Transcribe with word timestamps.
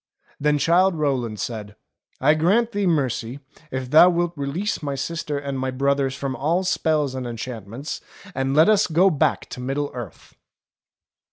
Then 0.39 0.57
Childe 0.57 0.95
Rowland 0.95 1.39
said, 1.39 1.75
"I 2.19 2.33
grant 2.33 2.71
thee 2.71 2.87
mercy 2.87 3.39
if 3.69 3.91
thou 3.91 4.09
wilt 4.09 4.33
release 4.35 4.81
my 4.81 4.95
sister 4.95 5.37
and 5.37 5.59
my 5.59 5.69
brothers 5.69 6.15
from 6.15 6.35
all 6.35 6.63
spells 6.63 7.13
and 7.13 7.27
enchantments, 7.27 8.01
and 8.33 8.55
let 8.55 8.67
us 8.67 8.87
go 8.87 9.11
back 9.11 9.47
to 9.49 9.59
Middle 9.59 9.91
Earth." 9.93 10.33